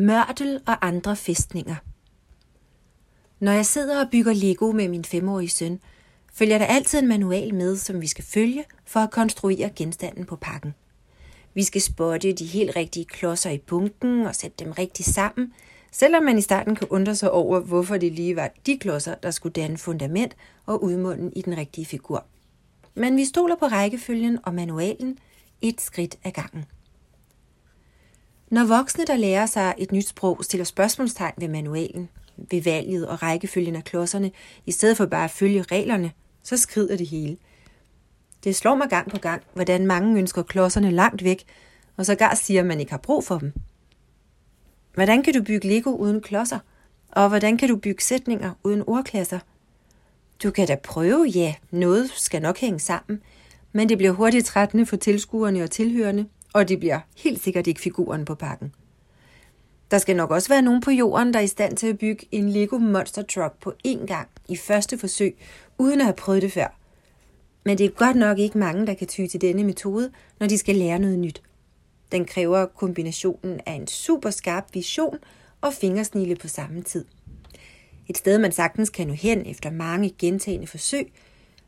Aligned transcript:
Mørtel 0.00 0.60
og 0.66 0.86
andre 0.86 1.16
fæstninger. 1.16 1.74
Når 3.40 3.52
jeg 3.52 3.66
sidder 3.66 4.04
og 4.04 4.10
bygger 4.10 4.32
Lego 4.32 4.72
med 4.72 4.88
min 4.88 5.04
femårige 5.04 5.48
søn, 5.48 5.80
følger 6.32 6.58
der 6.58 6.64
altid 6.64 6.98
en 6.98 7.08
manual 7.08 7.54
med, 7.54 7.76
som 7.76 8.00
vi 8.00 8.06
skal 8.06 8.24
følge 8.24 8.64
for 8.84 9.00
at 9.00 9.10
konstruere 9.10 9.70
genstanden 9.76 10.24
på 10.24 10.36
pakken. 10.36 10.74
Vi 11.54 11.62
skal 11.62 11.80
spotte 11.80 12.32
de 12.32 12.44
helt 12.44 12.76
rigtige 12.76 13.04
klodser 13.04 13.50
i 13.50 13.58
bunken 13.58 14.26
og 14.26 14.34
sætte 14.34 14.64
dem 14.64 14.72
rigtigt 14.72 15.08
sammen, 15.08 15.52
selvom 15.92 16.22
man 16.22 16.38
i 16.38 16.42
starten 16.42 16.76
kan 16.76 16.88
undre 16.90 17.14
sig 17.14 17.30
over, 17.30 17.60
hvorfor 17.60 17.96
det 17.96 18.12
lige 18.12 18.36
var 18.36 18.50
de 18.66 18.78
klodser, 18.78 19.14
der 19.14 19.30
skulle 19.30 19.52
danne 19.52 19.78
fundament 19.78 20.36
og 20.66 20.82
udmunden 20.82 21.32
i 21.36 21.42
den 21.42 21.56
rigtige 21.56 21.86
figur. 21.86 22.24
Men 22.94 23.16
vi 23.16 23.24
stoler 23.24 23.56
på 23.56 23.66
rækkefølgen 23.66 24.38
og 24.42 24.54
manualen 24.54 25.18
et 25.60 25.80
skridt 25.80 26.18
ad 26.24 26.30
gangen. 26.30 26.64
Når 28.50 28.64
voksne, 28.64 29.04
der 29.04 29.16
lærer 29.16 29.46
sig 29.46 29.74
et 29.78 29.92
nyt 29.92 30.08
sprog, 30.08 30.44
stiller 30.44 30.64
spørgsmålstegn 30.64 31.34
ved 31.38 31.48
manualen, 31.48 32.08
ved 32.36 32.62
valget 32.62 33.08
og 33.08 33.22
rækkefølgen 33.22 33.76
af 33.76 33.84
klodserne, 33.84 34.30
i 34.66 34.72
stedet 34.72 34.96
for 34.96 35.06
bare 35.06 35.24
at 35.24 35.30
følge 35.30 35.62
reglerne, 35.62 36.12
så 36.42 36.56
skrider 36.56 36.96
det 36.96 37.06
hele. 37.08 37.36
Det 38.44 38.56
slår 38.56 38.74
mig 38.74 38.88
gang 38.88 39.10
på 39.10 39.18
gang, 39.18 39.42
hvordan 39.54 39.86
mange 39.86 40.18
ønsker 40.18 40.42
klodserne 40.42 40.90
langt 40.90 41.24
væk, 41.24 41.44
og 41.96 42.06
så 42.06 42.14
gar 42.14 42.34
siger, 42.34 42.60
at 42.60 42.66
man 42.66 42.80
ikke 42.80 42.92
har 42.92 42.98
brug 42.98 43.24
for 43.24 43.38
dem. 43.38 43.52
Hvordan 44.94 45.22
kan 45.22 45.34
du 45.34 45.42
bygge 45.42 45.68
Lego 45.68 45.90
uden 45.90 46.20
klodser? 46.20 46.58
Og 47.12 47.28
hvordan 47.28 47.56
kan 47.56 47.68
du 47.68 47.76
bygge 47.76 48.04
sætninger 48.04 48.52
uden 48.64 48.84
ordklasser? 48.86 49.38
Du 50.42 50.50
kan 50.50 50.66
da 50.66 50.76
prøve, 50.82 51.26
ja, 51.34 51.54
noget 51.70 52.10
skal 52.14 52.42
nok 52.42 52.58
hænge 52.58 52.80
sammen, 52.80 53.22
men 53.72 53.88
det 53.88 53.98
bliver 53.98 54.12
hurtigt 54.12 54.46
trættende 54.46 54.86
for 54.86 54.96
tilskuerne 54.96 55.62
og 55.62 55.70
tilhørende, 55.70 56.26
og 56.58 56.68
det 56.68 56.78
bliver 56.78 57.00
helt 57.16 57.42
sikkert 57.42 57.66
ikke 57.66 57.80
figuren 57.80 58.24
på 58.24 58.34
pakken. 58.34 58.74
Der 59.90 59.98
skal 59.98 60.16
nok 60.16 60.30
også 60.30 60.48
være 60.48 60.62
nogen 60.62 60.80
på 60.80 60.90
jorden, 60.90 61.32
der 61.32 61.38
er 61.38 61.44
i 61.44 61.46
stand 61.46 61.76
til 61.76 61.86
at 61.86 61.98
bygge 61.98 62.26
en 62.32 62.48
Lego 62.48 62.78
Monster 62.78 63.22
Truck 63.22 63.60
på 63.60 63.72
én 63.86 64.06
gang 64.06 64.28
i 64.48 64.56
første 64.56 64.98
forsøg, 64.98 65.36
uden 65.78 66.00
at 66.00 66.06
have 66.06 66.16
prøvet 66.16 66.42
det 66.42 66.52
før. 66.52 66.78
Men 67.64 67.78
det 67.78 67.86
er 67.86 67.90
godt 67.90 68.16
nok 68.16 68.38
ikke 68.38 68.58
mange, 68.58 68.86
der 68.86 68.94
kan 68.94 69.06
ty 69.06 69.26
til 69.26 69.40
denne 69.40 69.64
metode, 69.64 70.10
når 70.40 70.46
de 70.46 70.58
skal 70.58 70.76
lære 70.76 70.98
noget 70.98 71.18
nyt. 71.18 71.42
Den 72.12 72.24
kræver 72.24 72.66
kombinationen 72.66 73.60
af 73.66 73.72
en 73.72 73.86
super 73.86 74.30
skarp 74.30 74.64
vision 74.74 75.18
og 75.60 75.74
fingersnille 75.74 76.36
på 76.36 76.48
samme 76.48 76.82
tid. 76.82 77.04
Et 78.08 78.18
sted, 78.18 78.38
man 78.38 78.52
sagtens 78.52 78.90
kan 78.90 79.06
nå 79.06 79.12
hen 79.12 79.46
efter 79.46 79.70
mange 79.70 80.14
gentagende 80.18 80.66
forsøg, 80.66 81.12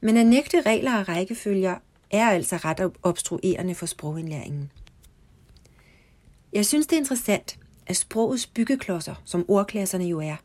men 0.00 0.16
at 0.16 0.26
nægte 0.26 0.60
regler 0.60 0.98
og 0.98 1.08
rækkefølger 1.08 1.74
er 2.16 2.30
altså 2.30 2.56
ret 2.56 2.92
obstruerende 3.02 3.74
for 3.74 3.86
sprogindlæringen. 3.86 4.72
Jeg 6.52 6.66
synes, 6.66 6.86
det 6.86 6.96
er 6.96 7.00
interessant, 7.00 7.58
at 7.86 7.96
sprogets 7.96 8.46
byggeklodser, 8.46 9.22
som 9.24 9.44
ordklasserne 9.48 10.04
jo 10.04 10.20
er, 10.20 10.36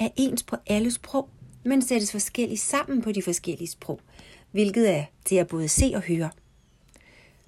er 0.00 0.08
ens 0.16 0.42
på 0.42 0.56
alle 0.66 0.90
sprog, 0.90 1.28
men 1.64 1.82
sættes 1.82 2.12
forskelligt 2.12 2.60
sammen 2.60 3.02
på 3.02 3.12
de 3.12 3.22
forskellige 3.22 3.68
sprog, 3.68 4.00
hvilket 4.50 4.90
er 4.90 5.04
til 5.24 5.36
at 5.36 5.48
både 5.48 5.68
se 5.68 5.92
og 5.94 6.02
høre. 6.02 6.30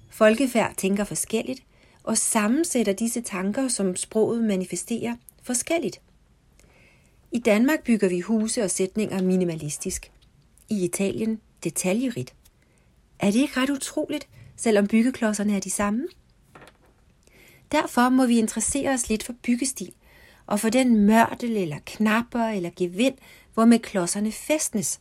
Folkefærd 0.09 0.75
tænker 0.75 1.03
forskelligt, 1.03 1.63
og 2.03 2.17
sammensætter 2.17 2.93
disse 2.93 3.21
tanker, 3.21 3.67
som 3.67 3.95
sproget 3.95 4.43
manifesterer, 4.43 5.15
forskelligt. 5.43 6.01
I 7.31 7.39
Danmark 7.39 7.83
bygger 7.83 8.09
vi 8.09 8.19
huse 8.19 8.63
og 8.63 8.71
sætninger 8.71 9.21
minimalistisk. 9.21 10.11
I 10.69 10.85
Italien 10.85 11.41
detaljerigt. 11.63 12.33
Er 13.23 13.31
det 13.31 13.39
ikke 13.39 13.59
ret 13.59 13.69
utroligt, 13.69 14.27
selvom 14.55 14.87
byggeklodserne 14.87 15.55
er 15.55 15.59
de 15.59 15.69
samme? 15.69 16.07
Derfor 17.71 18.09
må 18.09 18.25
vi 18.25 18.37
interessere 18.37 18.89
os 18.89 19.09
lidt 19.09 19.23
for 19.23 19.33
byggestil, 19.43 19.93
og 20.45 20.59
for 20.59 20.69
den 20.69 20.97
mørtel 20.97 21.57
eller 21.57 21.77
knapper 21.85 22.43
eller 22.43 22.69
gevind, 22.75 23.15
hvor 23.53 23.65
med 23.65 23.79
klodserne 23.79 24.31
festnes. 24.31 24.99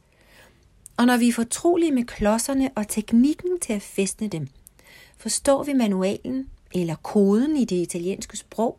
Og 0.97 1.07
når 1.07 1.17
vi 1.17 1.29
er 1.29 1.33
fortrolige 1.33 1.93
med 1.93 2.05
klodserne 2.05 2.71
og 2.77 2.89
teknikken 2.89 3.61
til 3.61 3.73
at 3.73 3.83
festne 3.83 4.29
dem, 4.29 4.49
forstår 5.17 5.63
vi 5.63 5.73
manualen 5.73 6.51
eller 6.75 6.95
koden 6.95 7.57
i 7.57 7.65
det 7.65 7.77
italienske 7.77 8.37
sprog, 8.37 8.79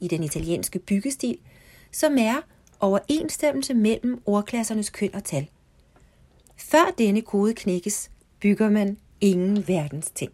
i 0.00 0.08
den 0.08 0.22
italienske 0.22 0.78
byggestil, 0.78 1.38
som 1.92 2.18
er 2.18 2.36
overensstemmelse 2.80 3.74
mellem 3.74 4.22
ordklassernes 4.26 4.90
køn 4.90 5.14
og 5.14 5.24
tal. 5.24 5.46
Før 6.56 6.94
denne 6.98 7.22
kode 7.22 7.54
knækkes, 7.54 8.10
bygger 8.44 8.70
man 8.70 8.96
ingen 9.20 9.62
verdens 9.62 10.10
ting. 10.10 10.30